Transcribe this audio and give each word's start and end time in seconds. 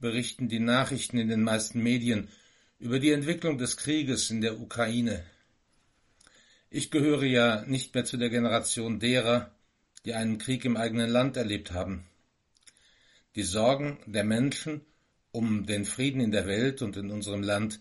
berichten 0.00 0.48
die 0.48 0.58
Nachrichten 0.58 1.18
in 1.18 1.28
den 1.28 1.42
meisten 1.42 1.82
Medien 1.82 2.28
über 2.78 2.98
die 2.98 3.12
Entwicklung 3.12 3.58
des 3.58 3.76
Krieges 3.76 4.30
in 4.30 4.40
der 4.40 4.58
Ukraine. 4.60 5.24
Ich 6.70 6.90
gehöre 6.90 7.24
ja 7.24 7.62
nicht 7.66 7.94
mehr 7.94 8.04
zu 8.04 8.16
der 8.16 8.30
Generation 8.30 8.98
derer, 8.98 9.50
die 10.04 10.14
einen 10.14 10.38
Krieg 10.38 10.64
im 10.64 10.76
eigenen 10.76 11.10
Land 11.10 11.36
erlebt 11.36 11.72
haben. 11.72 12.06
Die 13.36 13.42
Sorgen 13.42 13.98
der 14.06 14.24
Menschen 14.24 14.80
um 15.32 15.66
den 15.66 15.84
Frieden 15.84 16.20
in 16.20 16.32
der 16.32 16.46
Welt 16.46 16.82
und 16.82 16.96
in 16.96 17.10
unserem 17.10 17.42
Land 17.42 17.80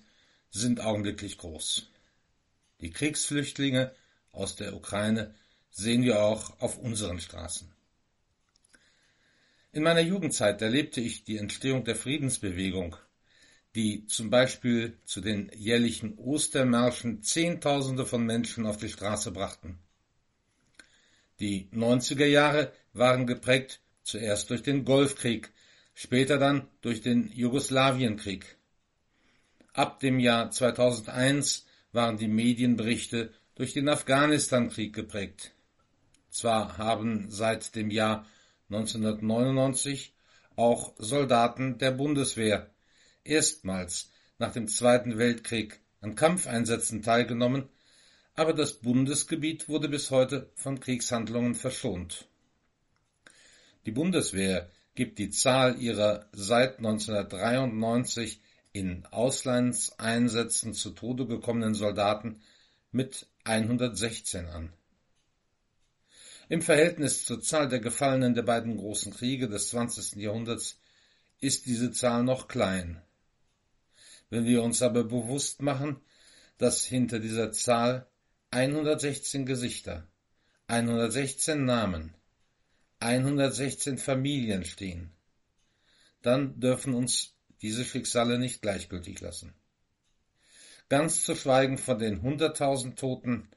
sind 0.51 0.81
augenblicklich 0.81 1.37
groß. 1.37 1.87
Die 2.81 2.91
Kriegsflüchtlinge 2.91 3.91
aus 4.31 4.55
der 4.55 4.75
Ukraine 4.75 5.33
sehen 5.71 6.03
wir 6.03 6.21
auch 6.21 6.59
auf 6.59 6.77
unseren 6.77 7.19
Straßen. 7.19 7.71
In 9.71 9.83
meiner 9.83 10.01
Jugendzeit 10.01 10.61
erlebte 10.63 10.99
ich 10.99 11.23
die 11.23 11.37
Entstehung 11.37 11.83
der 11.83 11.95
Friedensbewegung, 11.95 12.95
die 13.75 14.07
zum 14.07 14.31
Beispiel 14.31 14.97
zu 15.05 15.21
den 15.21 15.51
jährlichen 15.55 16.17
Ostermärschen 16.17 17.21
Zehntausende 17.21 18.07
von 18.07 18.25
Menschen 18.25 18.65
auf 18.65 18.77
die 18.77 18.89
Straße 18.89 19.31
brachten. 19.31 19.77
Die 21.39 21.69
90er 21.71 22.25
Jahre 22.25 22.73
waren 22.93 23.27
geprägt 23.27 23.79
zuerst 24.01 24.49
durch 24.49 24.63
den 24.63 24.85
Golfkrieg, 24.85 25.51
später 25.93 26.39
dann 26.39 26.67
durch 26.81 27.01
den 27.01 27.31
Jugoslawienkrieg. 27.31 28.57
Ab 29.73 29.99
dem 29.99 30.19
Jahr 30.19 30.49
2001 30.49 31.67
waren 31.91 32.17
die 32.17 32.27
Medienberichte 32.27 33.33
durch 33.53 33.73
den 33.73 33.87
Afghanistankrieg 33.87 34.93
geprägt. 34.93 35.53
Zwar 36.31 36.79
haben 36.79 37.29
seit 37.29 37.75
dem 37.75 37.91
Jahr 37.91 38.25
1999 38.69 40.13
auch 40.55 40.93
Soldaten 40.97 41.77
der 41.77 41.91
Bundeswehr 41.91 42.69
erstmals 43.23 44.11
nach 44.37 44.53
dem 44.53 44.67
Zweiten 44.67 45.17
Weltkrieg 45.17 45.79
an 46.01 46.15
Kampfeinsätzen 46.15 47.01
teilgenommen, 47.01 47.69
aber 48.35 48.53
das 48.53 48.73
Bundesgebiet 48.73 49.67
wurde 49.69 49.89
bis 49.89 50.11
heute 50.11 50.49
von 50.55 50.79
Kriegshandlungen 50.79 51.55
verschont. 51.55 52.27
Die 53.85 53.91
Bundeswehr 53.91 54.69
gibt 54.95 55.17
die 55.19 55.29
Zahl 55.29 55.79
ihrer 55.81 56.27
seit 56.31 56.77
1993 56.77 58.41
in 58.71 59.05
Auslandseinsätzen 59.07 60.73
zu 60.73 60.91
Tode 60.91 61.25
gekommenen 61.25 61.73
Soldaten 61.73 62.41
mit 62.91 63.27
116 63.45 64.45
an. 64.45 64.73
Im 66.49 66.63
Verhältnis 66.63 67.25
zur 67.25 67.41
Zahl 67.41 67.69
der 67.69 67.79
Gefallenen 67.79 68.33
der 68.33 68.41
beiden 68.41 68.75
großen 68.75 69.13
Kriege 69.13 69.47
des 69.47 69.69
20. 69.69 70.15
Jahrhunderts 70.15 70.79
ist 71.39 71.67
diese 71.67 71.91
Zahl 71.91 72.23
noch 72.23 72.47
klein. 72.47 73.03
Wenn 74.31 74.45
wir 74.45 74.63
uns 74.63 74.81
aber 74.81 75.03
bewusst 75.03 75.61
machen, 75.61 76.01
dass 76.57 76.83
hinter 76.83 77.19
dieser 77.19 77.51
Zahl 77.51 78.07
116 78.49 79.45
Gesichter, 79.45 80.07
116 80.65 81.65
Namen, 81.65 82.15
116 82.97 83.99
Familien 83.99 84.65
stehen, 84.65 85.11
dann 86.23 86.59
dürfen 86.59 86.95
uns 86.95 87.35
diese 87.61 87.85
Schicksale 87.85 88.39
nicht 88.39 88.63
gleichgültig 88.63 89.21
lassen. 89.21 89.53
Ganz 90.89 91.21
zu 91.21 91.35
schweigen 91.35 91.77
von 91.77 91.99
den 91.99 92.23
hunderttausend 92.23 92.97
Toten, 92.97 93.47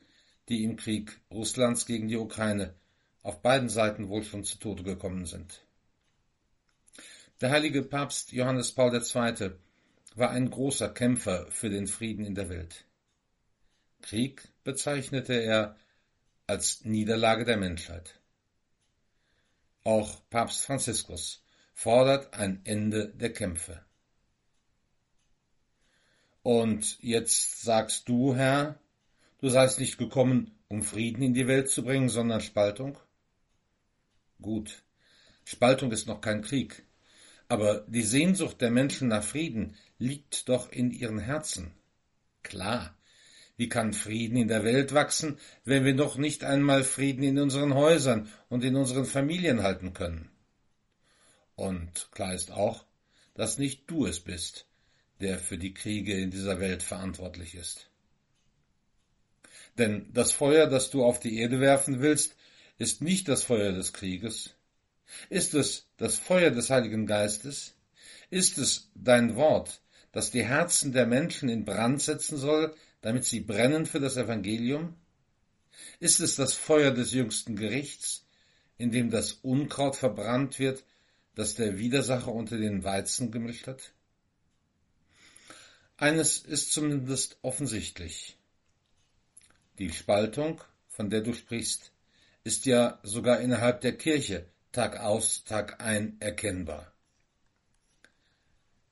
die 0.52 0.64
im 0.64 0.76
Krieg 0.76 1.18
Russlands 1.30 1.86
gegen 1.86 2.08
die 2.08 2.18
Ukraine 2.18 2.74
auf 3.22 3.40
beiden 3.40 3.70
Seiten 3.70 4.10
wohl 4.10 4.22
schon 4.22 4.44
zu 4.44 4.58
Tode 4.58 4.82
gekommen 4.82 5.24
sind. 5.24 5.64
Der 7.40 7.50
heilige 7.50 7.82
Papst 7.82 8.32
Johannes 8.32 8.72
Paul 8.72 8.94
II. 8.94 9.52
war 10.14 10.30
ein 10.30 10.50
großer 10.50 10.90
Kämpfer 10.90 11.50
für 11.50 11.70
den 11.70 11.86
Frieden 11.86 12.26
in 12.26 12.34
der 12.34 12.50
Welt. 12.50 12.84
Krieg 14.02 14.46
bezeichnete 14.62 15.32
er 15.32 15.74
als 16.46 16.84
Niederlage 16.84 17.46
der 17.46 17.56
Menschheit. 17.56 18.20
Auch 19.84 20.20
Papst 20.28 20.66
Franziskus 20.66 21.42
fordert 21.72 22.34
ein 22.34 22.60
Ende 22.64 23.08
der 23.08 23.32
Kämpfe. 23.32 23.82
Und 26.42 27.02
jetzt 27.02 27.62
sagst 27.62 28.06
du, 28.08 28.34
Herr, 28.34 28.81
du 29.42 29.48
seist 29.48 29.80
nicht 29.80 29.98
gekommen, 29.98 30.52
um 30.68 30.82
Frieden 30.82 31.22
in 31.22 31.34
die 31.34 31.48
Welt 31.48 31.68
zu 31.68 31.82
bringen, 31.82 32.08
sondern 32.08 32.40
Spaltung? 32.40 32.98
Gut, 34.40 34.84
Spaltung 35.44 35.92
ist 35.92 36.06
noch 36.06 36.20
kein 36.20 36.42
Krieg, 36.42 36.84
aber 37.48 37.80
die 37.88 38.02
Sehnsucht 38.02 38.60
der 38.60 38.70
Menschen 38.70 39.08
nach 39.08 39.24
Frieden 39.24 39.76
liegt 39.98 40.48
doch 40.48 40.70
in 40.70 40.90
ihren 40.90 41.18
Herzen. 41.18 41.72
Klar, 42.42 42.96
wie 43.56 43.68
kann 43.68 43.92
Frieden 43.92 44.36
in 44.36 44.48
der 44.48 44.64
Welt 44.64 44.94
wachsen, 44.94 45.38
wenn 45.64 45.84
wir 45.84 45.94
noch 45.94 46.16
nicht 46.16 46.44
einmal 46.44 46.84
Frieden 46.84 47.22
in 47.22 47.38
unseren 47.38 47.74
Häusern 47.74 48.28
und 48.48 48.64
in 48.64 48.76
unseren 48.76 49.04
Familien 49.04 49.62
halten 49.62 49.92
können? 49.92 50.30
Und 51.56 52.08
klar 52.12 52.34
ist 52.34 52.50
auch, 52.52 52.84
dass 53.34 53.58
nicht 53.58 53.90
du 53.90 54.06
es 54.06 54.20
bist, 54.20 54.66
der 55.20 55.38
für 55.38 55.58
die 55.58 55.74
Kriege 55.74 56.14
in 56.14 56.30
dieser 56.30 56.60
Welt 56.60 56.82
verantwortlich 56.82 57.54
ist. 57.54 57.91
Denn 59.78 60.06
das 60.12 60.32
Feuer, 60.32 60.66
das 60.66 60.90
du 60.90 61.04
auf 61.04 61.18
die 61.20 61.38
Erde 61.38 61.60
werfen 61.60 62.00
willst, 62.00 62.36
ist 62.78 63.00
nicht 63.00 63.28
das 63.28 63.44
Feuer 63.44 63.72
des 63.72 63.92
Krieges? 63.92 64.50
Ist 65.30 65.54
es 65.54 65.86
das 65.96 66.16
Feuer 66.18 66.50
des 66.50 66.70
Heiligen 66.70 67.06
Geistes? 67.06 67.74
Ist 68.30 68.58
es 68.58 68.90
dein 68.94 69.36
Wort, 69.36 69.80
das 70.10 70.30
die 70.30 70.44
Herzen 70.44 70.92
der 70.92 71.06
Menschen 71.06 71.48
in 71.48 71.64
Brand 71.64 72.02
setzen 72.02 72.38
soll, 72.38 72.74
damit 73.00 73.24
sie 73.24 73.40
brennen 73.40 73.86
für 73.86 74.00
das 74.00 74.16
Evangelium? 74.16 74.94
Ist 76.00 76.20
es 76.20 76.36
das 76.36 76.54
Feuer 76.54 76.90
des 76.90 77.12
jüngsten 77.12 77.56
Gerichts, 77.56 78.26
in 78.78 78.90
dem 78.90 79.10
das 79.10 79.32
Unkraut 79.32 79.96
verbrannt 79.96 80.58
wird, 80.58 80.84
das 81.34 81.54
der 81.54 81.78
Widersacher 81.78 82.32
unter 82.32 82.58
den 82.58 82.84
Weizen 82.84 83.30
gemischt 83.30 83.66
hat? 83.66 83.92
Eines 85.96 86.38
ist 86.38 86.72
zumindest 86.72 87.38
offensichtlich. 87.42 88.36
Die 89.82 89.90
Spaltung, 89.90 90.60
von 90.86 91.10
der 91.10 91.22
du 91.22 91.34
sprichst, 91.34 91.90
ist 92.44 92.66
ja 92.66 93.00
sogar 93.02 93.40
innerhalb 93.40 93.80
der 93.80 93.98
Kirche 93.98 94.46
Tag 94.70 95.00
aus, 95.00 95.42
Tag 95.42 95.80
ein 95.80 96.20
erkennbar. 96.20 96.92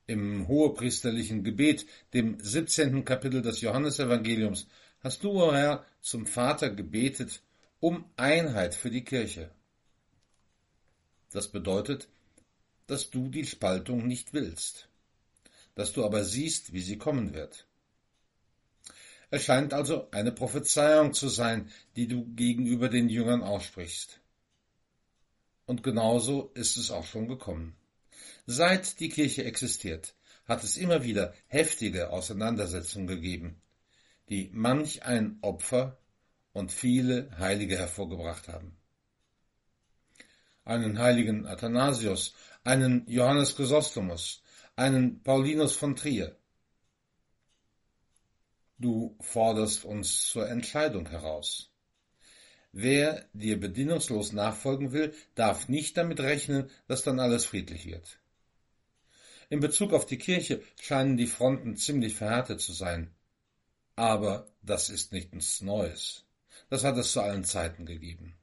Im 0.05 0.49
hohepriesterlichen 0.49 1.45
Gebet, 1.45 1.85
dem 2.13 2.37
17. 2.41 3.05
Kapitel 3.05 3.41
des 3.41 3.61
Johannesevangeliums, 3.61 4.67
hast 4.99 5.23
du, 5.23 5.31
o 5.31 5.47
oh 5.47 5.53
Herr, 5.53 5.85
zum 6.01 6.27
Vater 6.27 6.69
gebetet 6.69 7.41
um 7.79 8.03
Einheit 8.17 8.75
für 8.75 8.91
die 8.91 9.05
Kirche. 9.05 9.49
Das 11.31 11.47
bedeutet, 11.47 12.09
dass 12.87 13.09
du 13.11 13.29
die 13.29 13.45
Spaltung 13.45 14.07
nicht 14.07 14.33
willst, 14.33 14.89
dass 15.73 15.93
du 15.93 16.03
aber 16.03 16.25
siehst, 16.25 16.73
wie 16.73 16.81
sie 16.81 16.97
kommen 16.97 17.33
wird. 17.33 17.65
Es 19.31 19.45
scheint 19.45 19.73
also 19.73 20.11
eine 20.11 20.33
Prophezeiung 20.33 21.13
zu 21.13 21.29
sein, 21.29 21.71
die 21.95 22.07
du 22.07 22.25
gegenüber 22.35 22.89
den 22.89 23.07
Jüngern 23.07 23.43
aussprichst. 23.43 24.19
Und 25.65 25.83
genauso 25.83 26.51
ist 26.53 26.75
es 26.75 26.91
auch 26.91 27.05
schon 27.05 27.29
gekommen. 27.29 27.77
Seit 28.45 28.99
die 28.99 29.07
Kirche 29.07 29.45
existiert, 29.45 30.15
hat 30.43 30.65
es 30.65 30.75
immer 30.75 31.03
wieder 31.03 31.33
heftige 31.47 32.09
Auseinandersetzungen 32.09 33.07
gegeben, 33.07 33.61
die 34.27 34.49
manch 34.51 35.03
ein 35.03 35.37
Opfer 35.41 35.97
und 36.51 36.73
viele 36.73 37.31
Heilige 37.39 37.77
hervorgebracht 37.77 38.49
haben. 38.49 38.75
Einen 40.65 40.99
heiligen 40.99 41.47
Athanasius, 41.47 42.33
einen 42.65 43.05
Johannes 43.07 43.55
Chrysostomus, 43.55 44.43
einen 44.75 45.23
Paulinus 45.23 45.77
von 45.77 45.95
Trier, 45.95 46.35
Du 48.81 49.15
forderst 49.19 49.85
uns 49.85 50.25
zur 50.25 50.49
Entscheidung 50.49 51.07
heraus. 51.07 51.69
Wer 52.71 53.29
dir 53.31 53.59
bedingungslos 53.59 54.33
nachfolgen 54.33 54.91
will, 54.91 55.13
darf 55.35 55.69
nicht 55.69 55.97
damit 55.97 56.19
rechnen, 56.19 56.67
dass 56.87 57.03
dann 57.03 57.19
alles 57.19 57.45
friedlich 57.45 57.85
wird. 57.85 58.19
In 59.51 59.59
Bezug 59.59 59.93
auf 59.93 60.07
die 60.07 60.17
Kirche 60.17 60.63
scheinen 60.81 61.15
die 61.15 61.27
Fronten 61.27 61.75
ziemlich 61.75 62.15
verhärtet 62.15 62.59
zu 62.59 62.73
sein. 62.73 63.13
Aber 63.95 64.47
das 64.63 64.89
ist 64.89 65.11
nichts 65.11 65.61
Neues. 65.61 66.25
Das 66.71 66.83
hat 66.83 66.97
es 66.97 67.11
zu 67.11 67.21
allen 67.21 67.43
Zeiten 67.43 67.85
gegeben. 67.85 68.33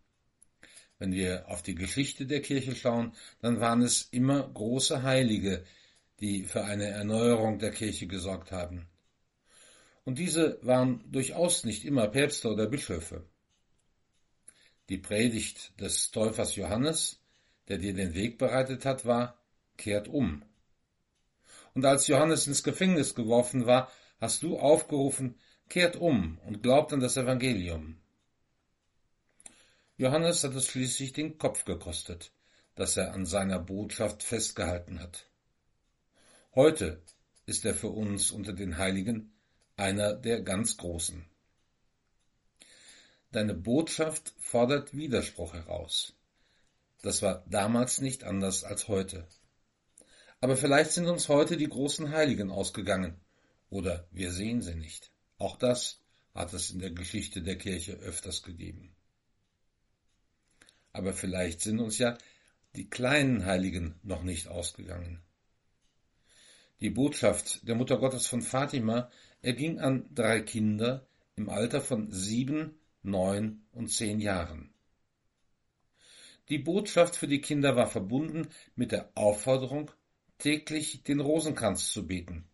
Wenn 1.00 1.10
wir 1.10 1.48
auf 1.48 1.62
die 1.62 1.74
Geschichte 1.74 2.26
der 2.26 2.42
Kirche 2.42 2.76
schauen, 2.76 3.12
dann 3.40 3.58
waren 3.58 3.82
es 3.82 4.06
immer 4.12 4.48
große 4.48 5.02
Heilige, 5.02 5.64
die 6.20 6.44
für 6.44 6.62
eine 6.64 6.86
Erneuerung 6.86 7.58
der 7.58 7.72
Kirche 7.72 8.06
gesorgt 8.06 8.52
haben. 8.52 8.86
Und 10.08 10.16
diese 10.16 10.58
waren 10.62 11.04
durchaus 11.12 11.64
nicht 11.64 11.84
immer 11.84 12.08
Päpste 12.08 12.48
oder 12.48 12.66
Bischöfe. 12.66 13.26
Die 14.88 14.96
Predigt 14.96 15.78
des 15.78 16.12
Täufers 16.12 16.56
Johannes, 16.56 17.20
der 17.68 17.76
dir 17.76 17.92
den 17.92 18.14
Weg 18.14 18.38
bereitet 18.38 18.86
hat, 18.86 19.04
war, 19.04 19.38
kehrt 19.76 20.08
um. 20.08 20.42
Und 21.74 21.84
als 21.84 22.06
Johannes 22.06 22.46
ins 22.46 22.62
Gefängnis 22.62 23.14
geworfen 23.14 23.66
war, 23.66 23.92
hast 24.18 24.42
du 24.42 24.58
aufgerufen, 24.58 25.38
kehrt 25.68 25.96
um 25.96 26.38
und 26.46 26.62
glaubt 26.62 26.94
an 26.94 27.00
das 27.00 27.18
Evangelium. 27.18 28.00
Johannes 29.98 30.42
hat 30.42 30.54
es 30.54 30.68
schließlich 30.68 31.12
den 31.12 31.36
Kopf 31.36 31.66
gekostet, 31.66 32.32
dass 32.76 32.96
er 32.96 33.12
an 33.12 33.26
seiner 33.26 33.58
Botschaft 33.58 34.22
festgehalten 34.22 35.00
hat. 35.00 35.26
Heute 36.54 37.02
ist 37.44 37.66
er 37.66 37.74
für 37.74 37.90
uns 37.90 38.30
unter 38.30 38.54
den 38.54 38.78
Heiligen 38.78 39.34
einer 39.78 40.14
der 40.14 40.42
ganz 40.42 40.76
Großen. 40.76 41.24
Deine 43.30 43.54
Botschaft 43.54 44.34
fordert 44.38 44.96
Widerspruch 44.96 45.54
heraus. 45.54 46.14
Das 47.02 47.22
war 47.22 47.44
damals 47.48 48.00
nicht 48.00 48.24
anders 48.24 48.64
als 48.64 48.88
heute. 48.88 49.26
Aber 50.40 50.56
vielleicht 50.56 50.92
sind 50.92 51.06
uns 51.06 51.28
heute 51.28 51.56
die 51.56 51.68
großen 51.68 52.10
Heiligen 52.10 52.50
ausgegangen, 52.50 53.20
oder 53.70 54.08
wir 54.10 54.32
sehen 54.32 54.62
sie 54.62 54.74
nicht. 54.74 55.10
Auch 55.36 55.56
das 55.56 56.00
hat 56.34 56.52
es 56.54 56.70
in 56.70 56.78
der 56.78 56.90
Geschichte 56.90 57.42
der 57.42 57.58
Kirche 57.58 57.92
öfters 57.92 58.42
gegeben 58.42 58.94
aber 60.98 61.12
vielleicht 61.12 61.60
sind 61.60 61.78
uns 61.78 61.98
ja 61.98 62.18
die 62.74 62.90
kleinen 62.90 63.44
Heiligen 63.44 63.98
noch 64.02 64.24
nicht 64.24 64.48
ausgegangen. 64.48 65.22
Die 66.80 66.90
Botschaft 66.90 67.66
der 67.66 67.74
Mutter 67.74 67.98
Gottes 67.98 68.28
von 68.28 68.40
Fatima 68.40 69.10
erging 69.42 69.80
an 69.80 70.08
drei 70.14 70.40
Kinder 70.40 71.06
im 71.34 71.48
Alter 71.48 71.80
von 71.80 72.12
sieben, 72.12 72.78
neun 73.02 73.64
und 73.72 73.88
zehn 73.88 74.20
Jahren. 74.20 74.72
Die 76.48 76.58
Botschaft 76.58 77.16
für 77.16 77.26
die 77.26 77.40
Kinder 77.40 77.74
war 77.74 77.88
verbunden 77.88 78.48
mit 78.76 78.92
der 78.92 79.10
Aufforderung, 79.16 79.90
täglich 80.38 81.02
den 81.02 81.18
Rosenkranz 81.18 81.90
zu 81.90 82.06
beten 82.06 82.44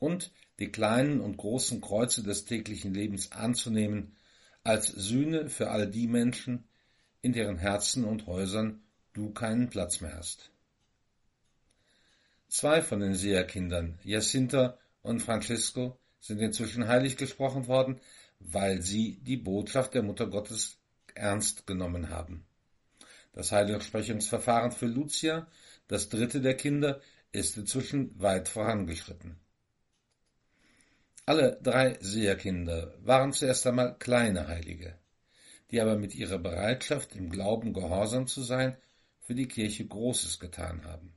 und 0.00 0.32
die 0.58 0.72
kleinen 0.72 1.20
und 1.20 1.36
großen 1.36 1.80
Kreuze 1.80 2.24
des 2.24 2.46
täglichen 2.46 2.92
Lebens 2.92 3.30
anzunehmen 3.30 4.16
als 4.64 4.88
Sühne 4.88 5.48
für 5.48 5.70
all 5.70 5.88
die 5.88 6.08
Menschen, 6.08 6.64
in 7.22 7.32
deren 7.32 7.56
Herzen 7.56 8.04
und 8.04 8.26
Häusern 8.26 8.82
du 9.12 9.30
keinen 9.32 9.70
Platz 9.70 10.00
mehr 10.00 10.16
hast. 10.16 10.50
Zwei 12.50 12.82
von 12.82 13.00
den 13.00 13.14
Seherkindern, 13.14 13.98
Jacinta 14.04 14.78
und 15.02 15.20
Francesco, 15.20 15.98
sind 16.20 16.40
inzwischen 16.40 16.86
heilig 16.86 17.16
gesprochen 17.16 17.66
worden, 17.66 18.00
weil 18.38 18.82
sie 18.82 19.20
die 19.22 19.38
Botschaft 19.38 19.94
der 19.94 20.02
Mutter 20.02 20.26
Gottes 20.26 20.78
ernst 21.14 21.66
genommen 21.66 22.10
haben. 22.10 22.44
Das 23.32 23.52
Heiligsprechungsverfahren 23.52 24.72
für 24.72 24.86
Lucia, 24.86 25.46
das 25.88 26.08
dritte 26.10 26.42
der 26.42 26.56
Kinder, 26.56 27.00
ist 27.32 27.56
inzwischen 27.56 28.20
weit 28.20 28.48
vorangeschritten. 28.48 29.38
Alle 31.24 31.58
drei 31.62 31.96
Seherkinder 32.00 32.92
waren 33.00 33.32
zuerst 33.32 33.66
einmal 33.66 33.96
kleine 33.98 34.48
Heilige 34.48 34.98
die 35.70 35.80
aber 35.80 35.96
mit 35.96 36.14
ihrer 36.14 36.38
Bereitschaft, 36.38 37.14
im 37.14 37.30
Glauben 37.30 37.72
gehorsam 37.72 38.26
zu 38.26 38.42
sein, 38.42 38.76
für 39.20 39.34
die 39.34 39.46
Kirche 39.46 39.86
Großes 39.86 40.40
getan 40.40 40.84
haben. 40.84 41.12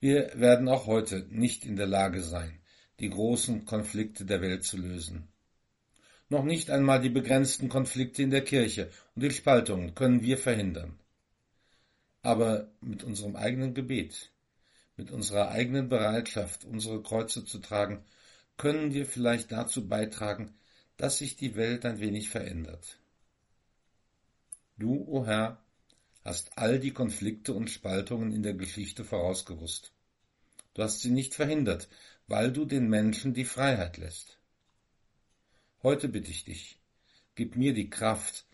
Wir 0.00 0.30
werden 0.38 0.68
auch 0.68 0.86
heute 0.86 1.26
nicht 1.30 1.64
in 1.64 1.74
der 1.74 1.88
Lage 1.88 2.22
sein, 2.22 2.60
die 3.00 3.10
großen 3.10 3.64
Konflikte 3.64 4.24
der 4.24 4.40
Welt 4.40 4.62
zu 4.62 4.76
lösen. 4.76 5.26
Noch 6.28 6.44
nicht 6.44 6.70
einmal 6.70 7.00
die 7.00 7.08
begrenzten 7.08 7.68
Konflikte 7.68 8.22
in 8.22 8.30
der 8.30 8.44
Kirche 8.44 8.90
und 9.16 9.22
die 9.22 9.30
Spaltungen 9.30 9.94
können 9.94 10.22
wir 10.22 10.38
verhindern. 10.38 11.00
Aber 12.22 12.70
mit 12.80 13.02
unserem 13.02 13.34
eigenen 13.34 13.74
Gebet, 13.74 14.30
mit 14.96 15.10
unserer 15.10 15.50
eigenen 15.50 15.88
Bereitschaft, 15.88 16.64
unsere 16.64 17.02
Kreuze 17.02 17.44
zu 17.44 17.58
tragen, 17.58 18.04
können 18.56 18.92
wir 18.92 19.06
vielleicht 19.06 19.50
dazu 19.50 19.88
beitragen, 19.88 20.54
dass 20.96 21.18
sich 21.18 21.36
die 21.36 21.56
Welt 21.56 21.86
ein 21.86 21.98
wenig 21.98 22.28
verändert. 22.28 22.98
Du, 24.76 24.94
o 24.94 25.20
oh 25.20 25.26
Herr, 25.26 25.60
hast 26.24 26.56
all 26.58 26.78
die 26.78 26.92
Konflikte 26.92 27.52
und 27.52 27.70
Spaltungen 27.70 28.32
in 28.32 28.42
der 28.42 28.54
Geschichte 28.54 29.04
vorausgewusst. 29.04 29.92
Du 30.74 30.82
hast 30.82 31.00
sie 31.00 31.10
nicht 31.10 31.34
verhindert, 31.34 31.88
weil 32.26 32.52
du 32.52 32.64
den 32.64 32.88
Menschen 32.88 33.34
die 33.34 33.44
Freiheit 33.44 33.96
lässt. 33.96 34.38
Heute 35.82 36.08
bitte 36.08 36.30
ich 36.30 36.44
dich, 36.44 36.78
gib 37.34 37.56
mir 37.56 37.72
die 37.72 37.90
Kraft, 37.90 38.46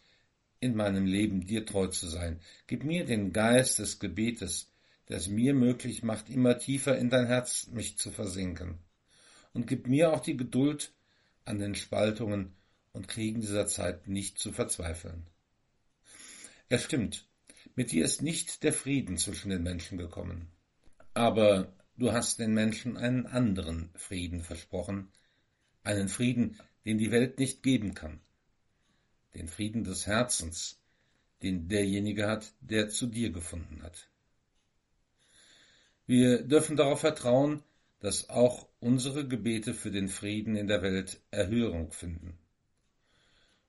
in 0.64 0.76
meinem 0.76 1.04
Leben 1.04 1.44
dir 1.44 1.66
treu 1.66 1.88
zu 1.88 2.08
sein. 2.08 2.40
Gib 2.66 2.84
mir 2.84 3.04
den 3.04 3.34
Geist 3.34 3.78
des 3.78 3.98
Gebetes, 3.98 4.70
der 5.08 5.18
es 5.18 5.28
mir 5.28 5.52
möglich 5.52 6.02
macht, 6.02 6.30
immer 6.30 6.58
tiefer 6.58 6.96
in 6.96 7.10
dein 7.10 7.26
Herz 7.26 7.66
mich 7.66 7.98
zu 7.98 8.10
versinken. 8.10 8.78
Und 9.52 9.66
gib 9.66 9.86
mir 9.86 10.12
auch 10.12 10.20
die 10.20 10.38
Geduld, 10.38 10.92
an 11.44 11.58
den 11.58 11.74
Spaltungen 11.74 12.54
und 12.92 13.08
Kriegen 13.08 13.42
dieser 13.42 13.66
Zeit 13.66 14.08
nicht 14.08 14.38
zu 14.38 14.52
verzweifeln. 14.52 15.26
Es 16.70 16.82
stimmt, 16.84 17.26
mit 17.74 17.92
dir 17.92 18.04
ist 18.04 18.22
nicht 18.22 18.62
der 18.62 18.72
Frieden 18.72 19.16
zwischen 19.16 19.50
den 19.50 19.62
Menschen 19.62 19.98
gekommen. 19.98 20.48
Aber 21.12 21.72
du 21.96 22.12
hast 22.12 22.38
den 22.38 22.54
Menschen 22.54 22.96
einen 22.96 23.26
anderen 23.26 23.90
Frieden 23.94 24.42
versprochen, 24.42 25.10
einen 25.82 26.08
Frieden, 26.08 26.58
den 26.84 26.98
die 26.98 27.10
Welt 27.10 27.38
nicht 27.38 27.62
geben 27.62 27.94
kann, 27.94 28.20
den 29.34 29.48
Frieden 29.48 29.84
des 29.84 30.06
Herzens, 30.06 30.80
den 31.42 31.68
derjenige 31.68 32.26
hat, 32.26 32.52
der 32.60 32.88
zu 32.88 33.06
dir 33.06 33.30
gefunden 33.30 33.82
hat. 33.82 34.08
Wir 36.06 36.42
dürfen 36.42 36.76
darauf 36.76 37.00
vertrauen, 37.00 37.62
dass 38.00 38.28
auch 38.28 38.68
unsere 38.80 39.26
Gebete 39.26 39.72
für 39.72 39.90
den 39.90 40.08
Frieden 40.08 40.56
in 40.56 40.68
der 40.68 40.82
Welt 40.82 41.20
Erhörung 41.30 41.90
finden. 41.90 42.38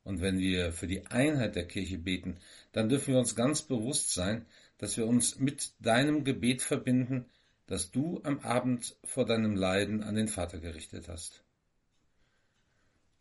Und 0.05 0.21
wenn 0.21 0.37
wir 0.37 0.71
für 0.71 0.85
die 0.85 1.07
Einheit 1.07 1.55
der 1.55 1.67
Kirche 1.67 1.97
beten, 1.97 2.37
dann 2.71 2.89
dürfen 2.89 3.13
wir 3.15 3.19
uns 3.19 3.35
ganz 3.35 3.63
bewusst 3.63 4.13
sein, 4.13 4.45
dass 4.77 4.97
wir 4.97 5.07
uns 5.07 5.39
mit 5.39 5.71
deinem 5.79 6.23
Gebet 6.23 6.61
verbinden, 6.61 7.25
das 7.65 7.89
du 7.89 8.21
am 8.23 8.39
Abend 8.39 8.95
vor 9.03 9.25
deinem 9.25 9.55
Leiden 9.55 10.03
an 10.03 10.13
den 10.13 10.27
Vater 10.27 10.59
gerichtet 10.59 11.09
hast. 11.09 11.43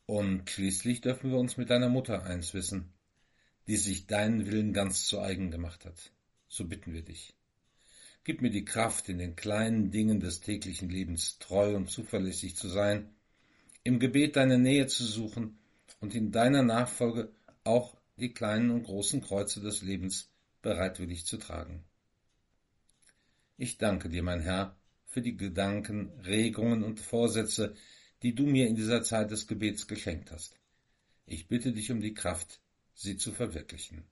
Und 0.04 0.50
schließlich 0.50 1.00
dürfen 1.00 1.30
wir 1.30 1.38
uns 1.38 1.56
mit 1.56 1.70
deiner 1.70 1.88
Mutter 1.88 2.24
eins 2.24 2.52
wissen, 2.52 2.92
die 3.66 3.76
sich 3.76 4.06
deinen 4.06 4.46
Willen 4.46 4.74
ganz 4.74 5.06
zu 5.06 5.20
eigen 5.20 5.50
gemacht 5.50 5.86
hat. 5.86 6.12
So 6.48 6.66
bitten 6.66 6.92
wir 6.92 7.02
dich. 7.02 7.32
Gib 8.24 8.42
mir 8.42 8.50
die 8.50 8.66
Kraft, 8.66 9.08
in 9.08 9.16
den 9.16 9.36
kleinen 9.36 9.90
Dingen 9.90 10.20
des 10.20 10.40
täglichen 10.40 10.90
Lebens 10.90 11.38
treu 11.38 11.76
und 11.76 11.88
zuverlässig 11.88 12.56
zu 12.56 12.68
sein, 12.68 13.08
im 13.84 13.98
Gebet 13.98 14.36
deine 14.36 14.58
Nähe 14.58 14.86
zu 14.86 15.04
suchen 15.04 15.58
und 16.04 16.14
in 16.14 16.32
deiner 16.32 16.62
Nachfolge 16.62 17.32
auch 17.64 17.96
die 18.18 18.34
kleinen 18.34 18.70
und 18.70 18.82
großen 18.82 19.22
Kreuze 19.22 19.62
des 19.62 19.80
Lebens 19.80 20.28
bereitwillig 20.60 21.24
zu 21.24 21.38
tragen. 21.38 21.82
Ich 23.56 23.78
danke 23.78 24.10
dir, 24.10 24.22
mein 24.22 24.42
Herr, 24.42 24.76
für 25.06 25.22
die 25.22 25.34
Gedanken, 25.34 26.10
Regungen 26.20 26.84
und 26.84 27.00
Vorsätze, 27.00 27.74
die 28.22 28.34
du 28.34 28.44
mir 28.44 28.66
in 28.66 28.76
dieser 28.76 29.02
Zeit 29.02 29.30
des 29.30 29.46
Gebets 29.46 29.86
geschenkt 29.86 30.30
hast. 30.30 30.60
Ich 31.24 31.48
bitte 31.48 31.72
dich 31.72 31.90
um 31.90 32.02
die 32.02 32.12
Kraft, 32.12 32.60
sie 32.92 33.16
zu 33.16 33.32
verwirklichen. 33.32 34.04